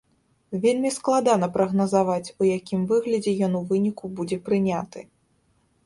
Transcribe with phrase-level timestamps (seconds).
[0.63, 4.99] Вельмі складана прагназаваць, у якім выглядзе ён у выніку будзе прыняты.